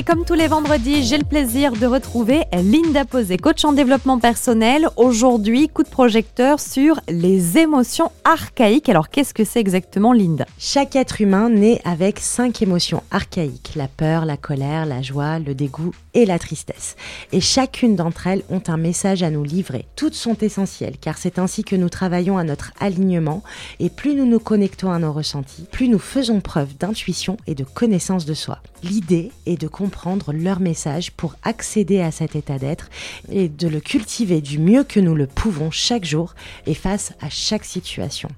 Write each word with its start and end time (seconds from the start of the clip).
Et 0.00 0.02
comme 0.02 0.24
tous 0.24 0.32
les 0.32 0.46
vendredis, 0.46 1.04
j'ai 1.04 1.18
le 1.18 1.26
plaisir 1.26 1.72
de 1.72 1.84
retrouver 1.84 2.44
Linda 2.54 3.04
Posé, 3.04 3.36
coach 3.36 3.66
en 3.66 3.74
développement 3.74 4.18
personnel. 4.18 4.88
Aujourd'hui, 4.96 5.68
coup 5.68 5.82
de 5.82 5.90
projecteur 5.90 6.58
sur 6.58 6.98
les 7.10 7.58
émotions 7.58 8.10
archaïques. 8.24 8.88
Alors, 8.88 9.10
qu'est-ce 9.10 9.34
que 9.34 9.44
c'est 9.44 9.60
exactement, 9.60 10.14
Linda? 10.14 10.46
Chaque 10.58 10.96
être 10.96 11.20
humain 11.20 11.50
naît 11.50 11.82
avec 11.84 12.18
cinq 12.18 12.62
émotions 12.62 13.02
archaïques 13.10 13.72
la 13.76 13.88
peur, 13.88 14.24
la 14.24 14.38
colère, 14.38 14.86
la 14.86 15.02
joie, 15.02 15.38
le 15.38 15.54
dégoût 15.54 15.92
et 16.14 16.24
la 16.24 16.38
tristesse. 16.38 16.96
Et 17.32 17.42
chacune 17.42 17.94
d'entre 17.94 18.26
elles 18.26 18.42
ont 18.48 18.62
un 18.68 18.78
message 18.78 19.22
à 19.22 19.28
nous 19.28 19.44
livrer. 19.44 19.84
Toutes 19.96 20.14
sont 20.14 20.38
essentielles 20.38 20.96
car 20.98 21.18
c'est 21.18 21.38
ainsi 21.38 21.62
que 21.62 21.76
nous 21.76 21.90
travaillons 21.90 22.38
à 22.38 22.44
notre 22.44 22.72
alignement. 22.80 23.42
Et 23.80 23.90
plus 23.90 24.14
nous 24.14 24.24
nous 24.24 24.40
connectons 24.40 24.90
à 24.90 24.98
nos 24.98 25.12
ressentis, 25.12 25.66
plus 25.70 25.88
nous 25.88 25.98
faisons 25.98 26.40
preuve 26.40 26.74
d'intuition 26.78 27.36
et 27.46 27.54
de 27.54 27.64
connaissance 27.64 28.24
de 28.24 28.32
soi. 28.32 28.60
L'idée 28.82 29.30
est 29.44 29.60
de 29.60 29.68
comprendre 29.68 29.89
leur 30.32 30.60
message 30.60 31.10
pour 31.12 31.34
accéder 31.42 32.00
à 32.00 32.10
cet 32.10 32.36
état 32.36 32.58
d'être 32.58 32.88
et 33.30 33.48
de 33.48 33.68
le 33.68 33.80
cultiver 33.80 34.40
du 34.40 34.58
mieux 34.58 34.84
que 34.84 35.00
nous 35.00 35.14
le 35.14 35.26
pouvons 35.26 35.70
chaque 35.70 36.04
jour 36.04 36.34
et 36.66 36.74
face 36.74 37.12
à 37.20 37.30
chaque 37.30 37.64
situation. 37.64 38.28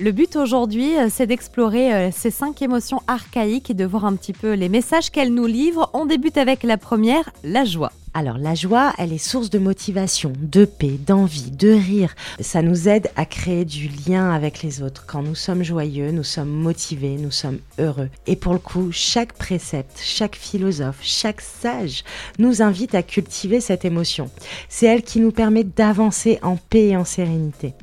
Le 0.00 0.10
but 0.10 0.34
aujourd'hui, 0.34 0.96
euh, 0.98 1.06
c'est 1.08 1.28
d'explorer 1.28 1.94
euh, 1.94 2.10
ces 2.10 2.32
cinq 2.32 2.62
émotions 2.62 3.00
archaïques 3.06 3.70
et 3.70 3.74
de 3.74 3.84
voir 3.84 4.04
un 4.04 4.16
petit 4.16 4.32
peu 4.32 4.54
les 4.54 4.68
messages 4.68 5.10
qu'elles 5.10 5.32
nous 5.32 5.46
livrent. 5.46 5.88
On 5.94 6.04
débute 6.04 6.36
avec 6.36 6.64
la 6.64 6.76
première, 6.78 7.30
la 7.44 7.64
joie. 7.64 7.92
Alors 8.16 8.38
la 8.38 8.54
joie, 8.54 8.92
elle 8.96 9.12
est 9.12 9.18
source 9.18 9.50
de 9.50 9.58
motivation, 9.58 10.32
de 10.38 10.64
paix, 10.64 11.00
d'envie, 11.04 11.50
de 11.50 11.70
rire. 11.70 12.14
Ça 12.38 12.62
nous 12.62 12.88
aide 12.88 13.10
à 13.16 13.26
créer 13.26 13.64
du 13.64 13.90
lien 14.06 14.30
avec 14.30 14.62
les 14.62 14.82
autres. 14.82 15.04
Quand 15.04 15.20
nous 15.20 15.34
sommes 15.34 15.64
joyeux, 15.64 16.12
nous 16.12 16.22
sommes 16.22 16.48
motivés, 16.48 17.16
nous 17.18 17.32
sommes 17.32 17.58
heureux. 17.80 18.08
Et 18.28 18.36
pour 18.36 18.52
le 18.52 18.60
coup, 18.60 18.92
chaque 18.92 19.32
précepte, 19.32 19.98
chaque 20.00 20.36
philosophe, 20.36 21.00
chaque 21.02 21.40
sage 21.40 22.04
nous 22.38 22.62
invite 22.62 22.94
à 22.94 23.02
cultiver 23.02 23.60
cette 23.60 23.84
émotion. 23.84 24.30
C'est 24.68 24.86
elle 24.86 25.02
qui 25.02 25.18
nous 25.18 25.32
permet 25.32 25.64
d'avancer 25.64 26.38
en 26.42 26.54
paix 26.54 26.90
et 26.90 26.96
en 26.96 27.04
sérénité. 27.04 27.74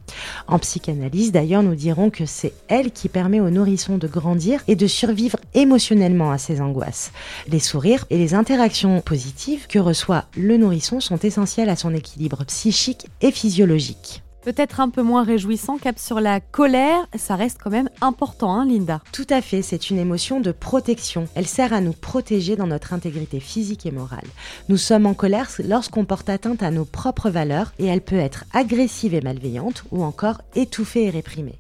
En 0.48 0.60
psychanalyse, 0.60 1.32
d'ailleurs, 1.32 1.64
nous 1.64 1.76
dirons 1.76 2.10
que 2.10 2.26
c'est 2.26 2.54
elle 2.68 2.92
qui 2.92 3.10
permet 3.10 3.40
aux 3.40 3.50
nourrissons 3.50 3.98
de 3.98 4.08
grandir 4.08 4.62
et 4.68 4.76
de 4.76 4.88
survivre 4.88 5.38
émotionnellement 5.54 6.32
à 6.32 6.38
ces 6.38 6.62
angoisses. 6.62 7.12
Les 7.48 7.60
sourires 7.60 8.06
et 8.10 8.18
les 8.18 8.34
interactions 8.34 9.02
positives 9.02 9.68
que 9.68 9.80
reçoit 9.80 10.26
le 10.36 10.58
nourrisson 10.58 11.00
sont 11.00 11.20
essentiels 11.20 11.70
à 11.70 11.76
son 11.76 11.94
équilibre 11.94 12.44
psychique 12.46 13.08
et 13.22 13.32
physiologique. 13.32 14.24
Peut-être 14.44 14.80
un 14.80 14.90
peu 14.90 15.04
moins 15.04 15.24
réjouissant, 15.24 15.78
cap 15.78 16.00
sur 16.00 16.20
la 16.20 16.40
colère, 16.40 17.08
ça 17.16 17.36
reste 17.36 17.60
quand 17.64 17.70
même 17.70 17.90
important, 18.02 18.52
hein, 18.52 18.66
Linda 18.66 19.02
Tout 19.12 19.28
à 19.30 19.40
fait, 19.40 19.62
c'est 19.62 19.92
une 19.92 20.00
émotion 20.00 20.40
de 20.40 20.52
protection. 20.52 21.28
Elle 21.36 21.46
sert 21.46 21.74
à 21.74 21.80
nous 21.82 21.94
protéger 21.94 22.56
dans 22.56 22.66
notre 22.66 22.94
intégrité 22.94 23.40
physique 23.40 23.86
et 23.86 23.92
morale. 23.92 24.26
Nous 24.68 24.78
sommes 24.78 25.06
en 25.06 25.14
colère 25.14 25.52
lorsqu'on 25.64 26.06
porte 26.06 26.28
atteinte 26.28 26.64
à 26.64 26.72
nos 26.72 26.86
propres 26.86 27.30
valeurs 27.30 27.72
et 27.78 27.86
elle 27.86 28.02
peut 28.02 28.16
être 28.16 28.46
agressive 28.52 29.14
et 29.14 29.22
malveillante 29.22 29.84
ou 29.92 30.04
encore 30.04 30.42
étouffée 30.56 31.04
et 31.04 31.10
réprimée. 31.12 31.60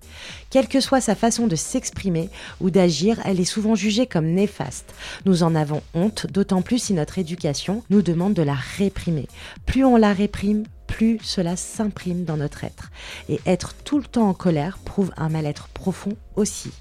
Quelle 0.49 0.67
que 0.67 0.81
soit 0.81 1.01
sa 1.01 1.13
façon 1.13 1.45
de 1.45 1.55
s'exprimer 1.55 2.29
ou 2.61 2.71
d'agir, 2.71 3.19
elle 3.25 3.39
est 3.39 3.45
souvent 3.45 3.75
jugée 3.75 4.07
comme 4.07 4.25
néfaste. 4.25 4.95
Nous 5.25 5.43
en 5.43 5.53
avons 5.53 5.83
honte, 5.93 6.25
d'autant 6.31 6.63
plus 6.63 6.79
si 6.79 6.93
notre 6.93 7.19
éducation 7.19 7.83
nous 7.91 8.01
demande 8.01 8.33
de 8.33 8.41
la 8.41 8.57
réprimer. 8.77 9.27
Plus 9.67 9.85
on 9.85 9.97
la 9.97 10.13
réprime, 10.13 10.63
plus 10.91 11.19
cela 11.23 11.55
s'imprime 11.55 12.25
dans 12.25 12.35
notre 12.35 12.65
être. 12.65 12.91
Et 13.29 13.39
être 13.45 13.73
tout 13.85 13.97
le 13.97 14.03
temps 14.03 14.27
en 14.27 14.33
colère 14.33 14.77
prouve 14.77 15.13
un 15.15 15.29
mal-être 15.29 15.69
profond 15.69 16.17
aussi. 16.35 16.71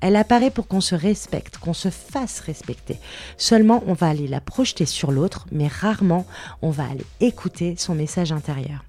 Elle 0.00 0.16
apparaît 0.16 0.50
pour 0.50 0.66
qu'on 0.66 0.80
se 0.80 0.96
respecte, 0.96 1.58
qu'on 1.58 1.72
se 1.72 1.88
fasse 1.88 2.40
respecter. 2.40 2.98
Seulement, 3.36 3.82
on 3.86 3.94
va 3.94 4.08
aller 4.08 4.26
la 4.26 4.40
projeter 4.40 4.84
sur 4.84 5.12
l'autre, 5.12 5.46
mais 5.52 5.68
rarement, 5.68 6.26
on 6.60 6.70
va 6.70 6.84
aller 6.84 7.06
écouter 7.20 7.76
son 7.78 7.94
message 7.94 8.32
intérieur. 8.32 8.84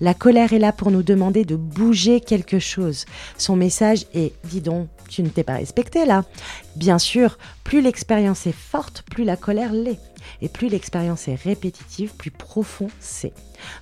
La 0.00 0.14
colère 0.14 0.54
est 0.54 0.58
là 0.58 0.72
pour 0.72 0.90
nous 0.90 1.02
demander 1.02 1.44
de 1.44 1.56
bouger 1.56 2.20
quelque 2.20 2.58
chose. 2.58 3.04
Son 3.36 3.56
message 3.56 4.06
est 4.14 4.32
Dis 4.44 4.62
donc, 4.62 4.88
tu 5.08 5.22
ne 5.22 5.28
t'es 5.28 5.44
pas 5.44 5.56
respecté 5.56 6.06
là. 6.06 6.24
Bien 6.76 6.98
sûr, 6.98 7.38
plus 7.62 7.82
l'expérience 7.82 8.46
est 8.46 8.52
forte, 8.52 9.02
plus 9.10 9.24
la 9.24 9.36
colère 9.36 9.72
l'est. 9.72 10.00
Et 10.42 10.48
plus 10.48 10.68
l'expérience 10.68 11.28
est 11.28 11.34
répétitive, 11.34 12.14
plus 12.14 12.30
profond 12.30 12.88
c'est. 13.00 13.32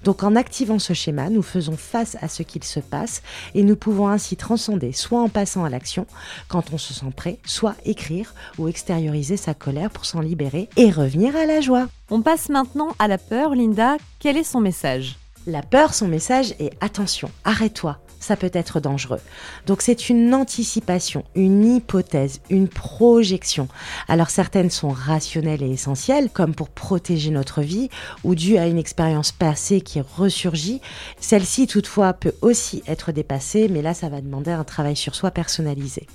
Donc 0.04 0.22
en 0.22 0.36
activant 0.36 0.78
ce 0.78 0.92
schéma, 0.92 1.30
nous 1.30 1.42
faisons 1.42 1.76
face 1.76 2.16
à 2.20 2.28
ce 2.28 2.42
qu'il 2.42 2.64
se 2.64 2.80
passe 2.80 3.22
et 3.54 3.62
nous 3.62 3.76
pouvons 3.76 4.08
ainsi 4.08 4.36
transcender 4.36 4.92
soit 4.92 5.20
en 5.20 5.28
passant 5.28 5.64
à 5.64 5.70
l'action 5.70 6.06
quand 6.48 6.72
on 6.72 6.78
se 6.78 6.94
sent 6.94 7.12
prêt, 7.16 7.38
soit 7.44 7.76
écrire 7.84 8.34
ou 8.58 8.68
extérioriser 8.68 9.36
sa 9.36 9.54
colère 9.54 9.90
pour 9.90 10.04
s'en 10.04 10.20
libérer 10.20 10.68
et 10.76 10.90
revenir 10.90 11.34
à 11.36 11.46
la 11.46 11.60
joie. 11.60 11.88
On 12.10 12.22
passe 12.22 12.48
maintenant 12.48 12.94
à 12.98 13.08
la 13.08 13.18
peur, 13.18 13.54
Linda. 13.54 13.96
Quel 14.18 14.36
est 14.36 14.44
son 14.44 14.60
message? 14.60 15.16
La 15.46 15.62
peur, 15.62 15.92
son 15.92 16.06
message 16.06 16.54
est 16.60 16.72
attention, 16.80 17.28
arrête-toi, 17.44 17.98
ça 18.22 18.36
peut 18.36 18.50
être 18.54 18.80
dangereux. 18.80 19.20
Donc 19.66 19.82
c'est 19.82 20.08
une 20.08 20.32
anticipation, 20.32 21.24
une 21.34 21.76
hypothèse, 21.76 22.40
une 22.50 22.68
projection. 22.68 23.68
Alors 24.08 24.30
certaines 24.30 24.70
sont 24.70 24.90
rationnelles 24.90 25.62
et 25.62 25.70
essentielles, 25.70 26.30
comme 26.30 26.54
pour 26.54 26.68
protéger 26.68 27.30
notre 27.30 27.62
vie, 27.62 27.90
ou 28.24 28.34
dues 28.34 28.58
à 28.58 28.66
une 28.66 28.78
expérience 28.78 29.32
passée 29.32 29.80
qui 29.80 30.00
ressurgit. 30.00 30.80
Celle-ci 31.20 31.66
toutefois 31.66 32.12
peut 32.12 32.34
aussi 32.40 32.82
être 32.86 33.12
dépassée, 33.12 33.68
mais 33.68 33.82
là 33.82 33.92
ça 33.92 34.08
va 34.08 34.20
demander 34.20 34.52
un 34.52 34.64
travail 34.64 34.96
sur 34.96 35.14
soi 35.14 35.30
personnalisé. 35.30 36.06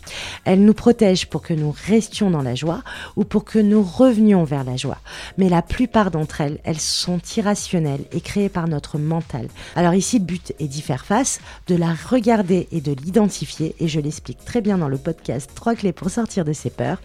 Elle 0.46 0.64
nous 0.64 0.74
protège 0.74 1.28
pour 1.28 1.42
que 1.42 1.54
nous 1.54 1.76
restions 1.88 2.32
dans 2.32 2.42
la 2.42 2.56
joie 2.56 2.84
ou 3.16 3.26
pour 3.26 3.44
que 3.44 3.60
nous 3.60 3.84
revenions 3.84 4.46
vers 4.46 4.64
la 4.64 4.78
joie. 4.78 5.00
Mais 5.38 5.50
la 5.50 5.62
plupart 5.62 6.12
d'entre 6.12 6.42
elles, 6.42 6.60
elles 6.64 6.80
sont 6.80 7.20
irrationnelles 7.36 8.06
et 8.14 8.22
créées 8.22 8.50
par 8.50 8.68
notre 8.68 8.98
mental. 8.98 9.50
Alors 9.76 9.94
ici, 9.94 10.20
le 10.20 10.26
but 10.26 10.54
est 10.60 10.68
d'y 10.68 10.82
faire 10.82 11.06
face, 11.06 11.40
de 11.68 11.76
la 11.76 11.97
regarder 12.10 12.68
et 12.72 12.82
de 12.82 12.92
l'identifier, 12.92 13.76
et 13.80 13.88
je 13.88 14.00
l'explique 14.00 14.44
très 14.46 14.62
bien 14.62 14.78
dans 14.78 14.90
le 14.90 14.98
podcast 14.98 15.50
Trois 15.56 15.76
clés 15.76 15.94
pour 15.94 16.10
sortir 16.10 16.46
de 16.46 16.54
ses 16.54 16.70
peurs, 16.70 17.02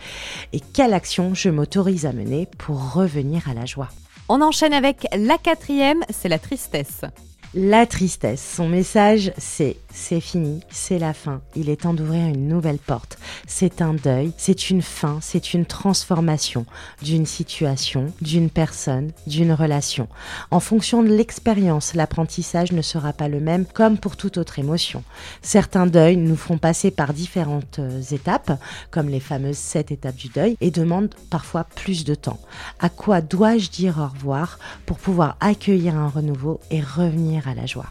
et 0.53 0.61
quelle 0.61 0.95
action 0.95 1.35
je 1.35 1.49
m'autorise 1.49 2.07
à 2.07 2.13
mener 2.13 2.47
pour 2.59 2.95
revenir 2.95 3.49
à 3.49 3.55
la 3.55 3.67
joie. 3.67 3.89
On 4.29 4.41
enchaîne 4.41 4.73
avec 4.73 5.07
la 5.17 5.39
quatrième, 5.39 6.03
c'est 6.11 6.29
la 6.29 6.39
tristesse. 6.39 7.03
La 7.55 7.85
tristesse, 7.85 8.55
son 8.57 8.67
message 8.67 9.31
c'est 9.37 9.77
c'est 9.95 10.21
fini, 10.21 10.61
c'est 10.71 10.99
la 10.99 11.13
fin, 11.13 11.43
il 11.55 11.69
est 11.69 11.83
temps 11.83 11.93
d'ouvrir 11.93 12.27
une 12.29 12.49
nouvelle 12.49 12.79
porte. 12.79 13.19
C'est 13.47 13.83
un 13.83 13.93
deuil, 13.93 14.33
c'est 14.39 14.71
une 14.71 14.81
fin, 14.81 15.19
c'est 15.21 15.53
une 15.53 15.67
transformation 15.67 16.65
d'une 17.03 17.27
situation, 17.27 18.07
d'une 18.23 18.49
personne, 18.49 19.13
d'une 19.27 19.53
relation. 19.53 20.09
En 20.51 20.61
fonction 20.61 21.03
de 21.03 21.09
l'expérience, 21.09 21.95
l'apprentissage 21.95 22.73
ne 22.73 22.81
sera 22.81 23.13
pas 23.13 23.29
le 23.29 23.41
même 23.41 23.67
comme 23.67 23.99
pour 23.99 24.17
toute 24.17 24.39
autre 24.39 24.59
émotion. 24.59 25.05
Certains 25.43 25.87
deuils 25.87 26.17
nous 26.17 26.37
font 26.37 26.57
passer 26.57 26.91
par 26.91 27.13
différentes 27.13 27.79
euh, 27.79 28.01
étapes, 28.13 28.59
comme 28.91 29.11
les 29.11 29.21
fameuses 29.21 29.59
sept 29.59 29.93
étapes 29.93 30.17
du 30.17 30.29
deuil, 30.29 30.57
et 30.63 30.71
demandent 30.71 31.15
parfois 31.29 31.65
plus 31.65 32.05
de 32.05 32.15
temps. 32.15 32.41
À 32.81 32.89
quoi 32.89 33.21
dois-je 33.21 33.69
dire 33.69 33.99
au 33.99 34.07
revoir 34.07 34.59
pour 34.87 34.99
pouvoir 34.99 35.37
accueillir 35.41 35.97
un 35.97 36.09
renouveau 36.09 36.61
et 36.71 36.81
revenir 36.81 37.42
à 37.49 37.55
la 37.55 37.67
joie 37.67 37.87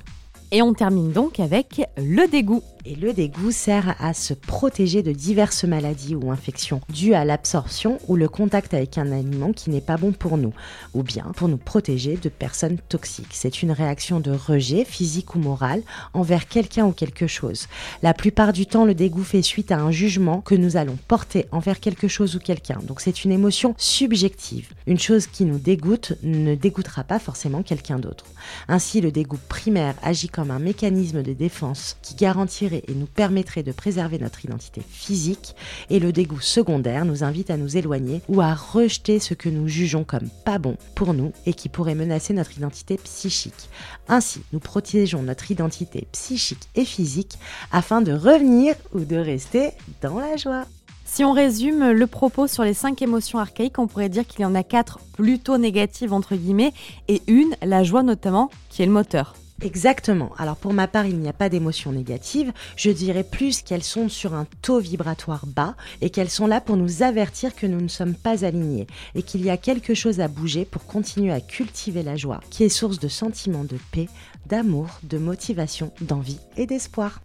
et 0.52 0.62
on 0.62 0.74
termine 0.74 1.12
donc 1.12 1.40
avec 1.40 1.82
le 1.98 2.28
dégoût. 2.28 2.62
Et 2.84 2.96
le 2.96 3.14
dégoût 3.14 3.52
sert 3.52 3.96
à 4.00 4.14
se 4.16 4.34
protéger 4.34 5.04
de 5.04 5.12
diverses 5.12 5.66
maladies 5.66 6.16
ou 6.16 6.32
infections 6.32 6.82
dues 6.90 7.14
à 7.14 7.26
l'absorption 7.26 8.00
ou 8.08 8.16
le 8.16 8.28
contact 8.28 8.74
avec 8.74 8.98
un 8.98 9.12
aliment 9.12 9.54
qui 9.54 9.70
n'est 9.70 9.82
pas 9.82 9.98
bon 9.98 10.12
pour 10.14 10.38
nous, 10.38 10.52
ou 10.96 11.04
bien 11.04 11.32
pour 11.36 11.48
nous 11.48 11.58
protéger 11.58 12.18
de 12.18 12.30
personnes 12.30 12.80
toxiques. 12.90 13.34
C'est 13.34 13.62
une 13.62 13.72
réaction 13.72 14.20
de 14.20 14.32
rejet 14.32 14.84
physique 14.84 15.36
ou 15.36 15.40
moral 15.40 15.84
envers 16.14 16.48
quelqu'un 16.48 16.88
ou 16.88 16.92
quelque 16.92 17.28
chose. 17.28 17.68
La 18.02 18.16
plupart 18.16 18.52
du 18.52 18.66
temps, 18.66 18.86
le 18.86 18.96
dégoût 18.96 19.24
fait 19.24 19.44
suite 19.44 19.72
à 19.72 19.80
un 19.80 19.92
jugement 19.92 20.42
que 20.42 20.56
nous 20.56 20.76
allons 20.76 20.98
porter 21.08 21.46
envers 21.52 21.80
quelque 21.80 22.08
chose 22.08 22.36
ou 22.36 22.40
quelqu'un. 22.40 22.80
Donc 22.82 23.00
c'est 23.02 23.24
une 23.24 23.32
émotion 23.32 23.76
subjective. 23.78 24.74
Une 24.88 25.00
chose 25.00 25.28
qui 25.28 25.46
nous 25.46 25.60
dégoûte 25.60 26.14
ne 26.24 26.56
dégoûtera 26.56 27.04
pas 27.04 27.20
forcément 27.20 27.62
quelqu'un 27.62 28.00
d'autre. 28.00 28.26
Ainsi, 28.68 29.02
le 29.02 29.12
dégoût 29.12 29.40
primaire 29.48 29.94
agit 30.02 30.30
comme 30.30 30.41
un 30.50 30.60
mécanisme 30.60 31.22
de 31.22 31.34
défense 31.34 31.98
qui 32.02 32.16
garantit 32.16 32.66
et 32.66 32.94
nous 32.96 33.06
permettrait 33.06 33.64
de 33.64 33.72
préserver 33.72 34.18
notre 34.18 34.44
identité 34.46 34.82
physique 34.90 35.56
et 35.90 36.00
le 36.00 36.12
dégoût 36.12 36.40
secondaire 36.40 37.06
nous 37.06 37.24
invite 37.24 37.52
à 37.52 37.58
nous 37.58 37.78
éloigner 37.78 38.22
ou 38.30 38.42
à 38.42 38.54
rejeter 38.54 39.20
ce 39.20 39.34
que 39.34 39.50
nous 39.50 39.68
jugeons 39.68 40.04
comme 40.04 40.30
pas 40.46 40.58
bon 40.58 40.78
pour 40.96 41.14
nous 41.14 41.34
et 41.46 41.54
qui 41.54 41.70
pourrait 41.70 41.96
menacer 41.96 42.34
notre 42.34 42.58
identité 42.58 42.98
psychique. 42.98 43.70
Ainsi, 44.08 44.42
nous 44.54 44.60
protégeons 44.60 45.22
notre 45.22 45.52
identité 45.52 46.08
psychique 46.12 46.70
et 46.76 46.86
physique 46.86 47.38
afin 47.72 48.02
de 48.02 48.14
revenir 48.14 48.74
ou 48.94 49.02
de 49.02 49.18
rester 49.18 49.72
dans 50.02 50.18
la 50.18 50.38
joie. 50.38 50.66
Si 51.14 51.26
on 51.26 51.34
résume 51.34 51.92
le 51.92 52.08
propos 52.08 52.48
sur 52.48 52.64
les 52.64 52.74
cinq 52.74 53.02
émotions 53.02 53.38
archaïques, 53.38 53.80
on 53.80 53.88
pourrait 53.88 54.08
dire 54.08 54.26
qu'il 54.26 54.42
y 54.42 54.46
en 54.46 54.56
a 54.56 54.64
quatre 54.64 55.00
plutôt 55.12 55.58
négatives 55.58 56.14
entre 56.14 56.38
guillemets 56.38 56.72
et 57.10 57.22
une, 57.28 57.54
la 57.62 57.84
joie 57.84 58.02
notamment, 58.02 58.50
qui 58.70 58.82
est 58.82 58.86
le 58.86 58.94
moteur. 58.94 59.36
Exactement. 59.64 60.32
Alors 60.40 60.56
pour 60.56 60.74
ma 60.74 60.88
part, 60.88 61.06
il 61.06 61.20
n'y 61.20 61.30
a 61.30 61.34
pas 61.34 61.50
d'émotions 61.50 61.92
négatives. 61.92 62.52
Je 62.76 62.90
dirais 62.90 63.24
plus 63.24 63.62
qu'elles 63.62 63.84
sont 63.84 64.10
sur 64.10 64.34
un 64.34 64.48
taux 64.64 64.80
vibratoire 64.80 65.46
bas 65.46 65.76
et 66.02 66.10
qu'elles 66.10 66.32
sont 66.32 66.48
là 66.48 66.62
pour 66.62 66.78
nous 66.78 67.04
avertir 67.04 67.54
que 67.56 67.68
nous 67.68 67.80
ne 67.80 67.88
sommes 67.88 68.16
pas 68.16 68.44
alignés 68.44 68.88
et 69.14 69.22
qu'il 69.22 69.44
y 69.44 69.52
a 69.52 69.58
quelque 69.58 69.94
chose 69.94 70.20
à 70.20 70.28
bouger 70.28 70.66
pour 70.66 70.86
continuer 70.86 71.32
à 71.32 71.42
cultiver 71.42 72.02
la 72.02 72.16
joie 72.16 72.40
qui 72.50 72.64
est 72.64 72.70
source 72.70 72.98
de 73.00 73.08
sentiments 73.08 73.64
de 73.64 73.78
paix, 73.92 74.10
d'amour, 74.48 75.00
de 75.04 75.20
motivation, 75.20 75.92
d'envie 76.02 76.40
et 76.58 76.66
d'espoir. 76.66 77.20